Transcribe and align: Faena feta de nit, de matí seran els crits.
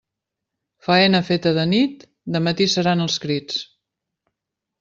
Faena 0.85 1.19
feta 1.27 1.51
de 1.59 1.65
nit, 1.75 2.03
de 2.37 2.43
matí 2.47 2.69
seran 2.77 3.07
els 3.07 3.19
crits. 3.27 3.61